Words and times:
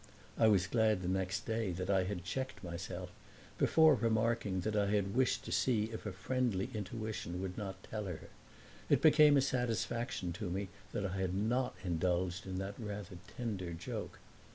I 0.35 0.47
was 0.47 0.65
glad 0.65 1.03
the 1.03 1.07
next 1.07 1.45
day 1.45 1.71
that 1.73 1.91
I 1.91 2.05
had 2.05 2.23
checked 2.25 2.63
myself 2.63 3.11
before 3.59 3.93
remarking 3.93 4.61
that 4.61 4.75
I 4.75 4.87
had 4.87 5.15
wished 5.15 5.45
to 5.45 5.51
see 5.51 5.91
if 5.93 6.07
a 6.07 6.11
friendly 6.11 6.71
intuition 6.73 7.39
would 7.39 7.55
not 7.55 7.83
tell 7.83 8.05
her: 8.05 8.21
it 8.89 8.99
became 8.99 9.37
a 9.37 9.41
satisfaction 9.41 10.33
to 10.33 10.49
me 10.49 10.69
that 10.91 11.05
I 11.05 11.17
had 11.19 11.35
not 11.35 11.75
indulged 11.83 12.47
in 12.47 12.57
that 12.57 12.79
rather 12.79 13.17
tender 13.37 13.73
joke. 13.73 14.17